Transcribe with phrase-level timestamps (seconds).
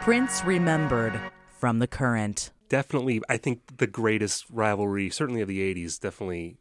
[0.00, 1.20] Prince remembered
[1.58, 2.52] from the current.
[2.70, 6.56] Definitely, I think the greatest rivalry, certainly of the 80s, definitely,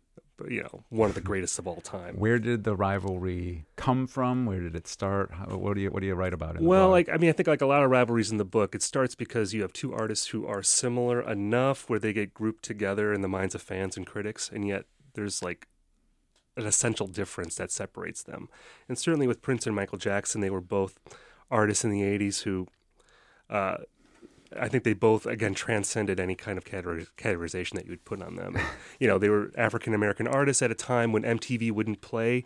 [0.50, 2.16] you know, one of the greatest of all time.
[2.16, 4.46] Where did the rivalry come from?
[4.46, 5.32] Where did it start?
[5.32, 6.64] How, what do you what do you write about it?
[6.64, 8.84] Well, like I mean, I think like a lot of rivalries in the book, it
[8.84, 13.14] starts because you have two artists who are similar enough where they get grouped together
[13.14, 14.84] in the minds of fans and critics, and yet
[15.14, 15.70] there's like
[16.58, 18.50] an essential difference that separates them.
[18.90, 21.00] And certainly with Prince and Michael Jackson, they were both
[21.50, 22.68] artists in the 80s who
[23.50, 23.78] uh,
[24.58, 28.36] I think they both again transcended any kind of categorization that you would put on
[28.36, 28.56] them.
[28.56, 28.66] And,
[29.00, 32.46] you know, they were African American artists at a time when MTV wouldn't play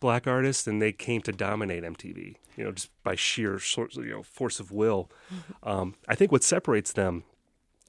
[0.00, 2.36] black artists, and they came to dominate MTV.
[2.56, 5.10] You know, just by sheer sort you know force of will.
[5.32, 5.68] Mm-hmm.
[5.68, 7.24] Um, I think what separates them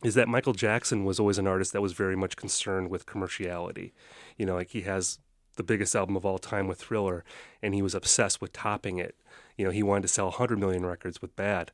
[0.04, 3.92] is that Michael Jackson was always an artist that was very much concerned with commerciality.
[4.38, 5.20] You know, like he has
[5.56, 7.24] the biggest album of all time with Thriller,
[7.62, 9.16] and he was obsessed with topping it.
[9.58, 11.72] You know, he wanted to sell 100 million records with Bad.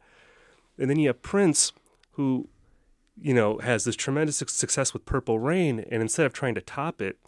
[0.82, 1.74] And then you have Prince,
[2.14, 2.50] who,
[3.16, 7.02] you know, has this tremendous success with Purple Rain, and instead of trying to top
[7.02, 7.20] it,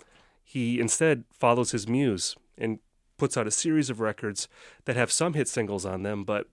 [0.44, 2.80] he instead follows his muse and
[3.18, 4.48] puts out a series of records
[4.86, 6.48] that have some hit singles on them, but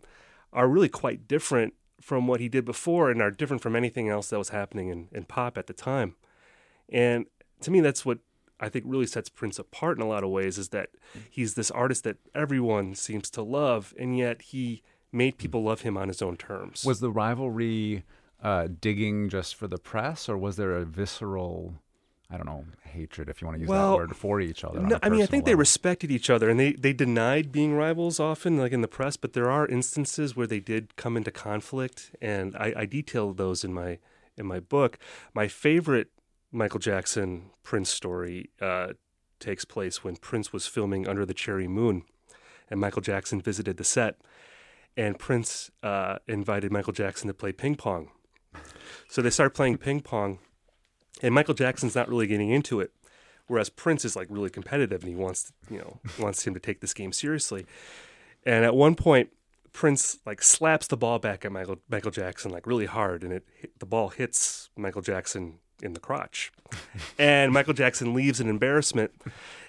[0.53, 4.29] are really quite different from what he did before and are different from anything else
[4.29, 6.17] that was happening in, in pop at the time.
[6.91, 7.27] And
[7.63, 8.19] to me, that's what
[8.61, 10.91] I think really sets Prince apart in a lot of ways is that
[11.31, 15.97] he's this artist that everyone seems to love, and yet he made people love him
[15.97, 16.85] on his own terms.
[16.85, 18.05] Was the rivalry
[18.43, 21.75] uh, digging just for the press, or was there a visceral?
[22.33, 24.79] I don't know, hatred, if you want to use well, that word, for each other.
[24.79, 25.47] No, I mean, I think level.
[25.47, 29.17] they respected each other and they, they denied being rivals often, like in the press,
[29.17, 33.65] but there are instances where they did come into conflict, and I, I detailed those
[33.65, 33.99] in my
[34.37, 34.97] in my book.
[35.35, 36.13] My favorite
[36.53, 38.93] Michael Jackson Prince story uh,
[39.41, 42.03] takes place when Prince was filming Under the Cherry Moon,
[42.71, 44.21] and Michael Jackson visited the set,
[44.97, 48.11] and Prince uh, invited Michael Jackson to play ping pong.
[49.09, 50.39] So they start playing ping pong,
[51.23, 52.93] and Michael Jackson's not really getting into it,
[53.47, 56.81] whereas Prince is like really competitive and he wants you know wants him to take
[56.81, 57.67] this game seriously.
[58.45, 59.31] And at one point,
[59.73, 63.47] Prince like slaps the ball back at Michael Michael Jackson like really hard, and it
[63.79, 66.53] the ball hits Michael Jackson in the crotch.
[67.19, 69.13] and Michael Jackson leaves in embarrassment,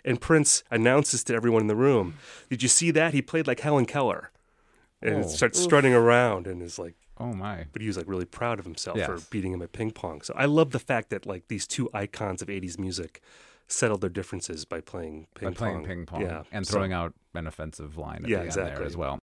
[0.04, 2.16] and Prince announces to everyone in the room,
[2.50, 3.14] "Did you see that?
[3.14, 4.32] He played like Helen Keller."
[5.02, 5.28] And oh.
[5.28, 5.64] starts Oof.
[5.64, 8.98] strutting around and is like, "Oh my!" But he was like really proud of himself
[8.98, 9.08] yes.
[9.08, 10.22] for beating him at ping pong.
[10.22, 13.22] So I love the fact that like these two icons of '80s music
[13.68, 17.14] settled their differences by playing ping by playing ping pong, yeah, and throwing so, out
[17.34, 18.70] an offensive line at yeah, the exactly.
[18.70, 19.20] end there as well.